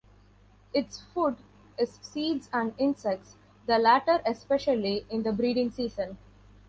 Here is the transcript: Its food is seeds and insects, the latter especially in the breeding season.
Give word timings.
Its 0.73 0.99
food 0.99 1.37
is 1.77 1.99
seeds 2.01 2.49
and 2.51 2.73
insects, 2.79 3.35
the 3.67 3.77
latter 3.77 4.19
especially 4.25 5.05
in 5.11 5.21
the 5.21 5.31
breeding 5.31 5.69
season. 5.69 6.17